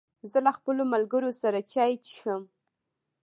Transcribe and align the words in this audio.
زه 0.31 0.39
له 0.45 0.51
خپلو 0.57 0.83
ملګرو 0.93 1.31
سره 1.41 1.59
چای 1.73 1.93
څښم. 2.05 2.43